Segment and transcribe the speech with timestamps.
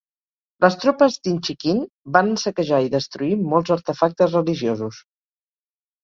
[0.63, 1.81] Les tropes d'Inchiquin
[2.15, 5.03] varen saquejar i destruir molts artefactes religiosos.